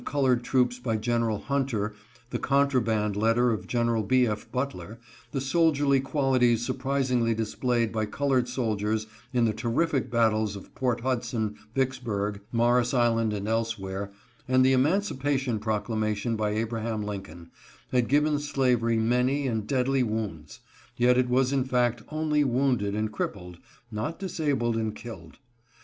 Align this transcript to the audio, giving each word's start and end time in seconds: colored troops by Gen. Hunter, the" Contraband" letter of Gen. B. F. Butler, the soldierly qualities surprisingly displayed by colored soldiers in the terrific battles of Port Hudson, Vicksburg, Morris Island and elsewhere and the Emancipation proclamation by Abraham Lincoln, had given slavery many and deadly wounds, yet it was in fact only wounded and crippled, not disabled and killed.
colored 0.03 0.43
troops 0.43 0.79
by 0.79 0.97
Gen. 0.97 1.21
Hunter, 1.37 1.93
the" 2.31 2.39
Contraband" 2.51 3.15
letter 3.15 3.51
of 3.51 3.67
Gen. 3.67 4.07
B. 4.07 4.25
F. 4.25 4.51
Butler, 4.51 4.97
the 5.31 5.39
soldierly 5.39 5.99
qualities 5.99 6.65
surprisingly 6.65 7.35
displayed 7.35 7.91
by 7.91 8.07
colored 8.07 8.47
soldiers 8.49 9.05
in 9.31 9.45
the 9.45 9.53
terrific 9.53 10.09
battles 10.09 10.55
of 10.55 10.73
Port 10.73 11.01
Hudson, 11.01 11.55
Vicksburg, 11.75 12.41
Morris 12.51 12.95
Island 12.95 13.31
and 13.31 13.47
elsewhere 13.47 14.11
and 14.47 14.65
the 14.65 14.73
Emancipation 14.73 15.59
proclamation 15.59 16.35
by 16.35 16.49
Abraham 16.49 17.03
Lincoln, 17.03 17.51
had 17.91 18.07
given 18.07 18.39
slavery 18.39 18.97
many 18.97 19.45
and 19.45 19.67
deadly 19.67 20.01
wounds, 20.01 20.61
yet 20.97 21.15
it 21.15 21.29
was 21.29 21.53
in 21.53 21.63
fact 21.63 22.01
only 22.09 22.43
wounded 22.43 22.95
and 22.95 23.11
crippled, 23.11 23.59
not 23.91 24.17
disabled 24.17 24.75
and 24.77 24.95
killed. 24.95 25.37